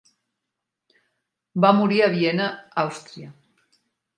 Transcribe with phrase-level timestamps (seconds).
[1.65, 2.51] Va morir a Viena,
[2.85, 3.31] Àustria.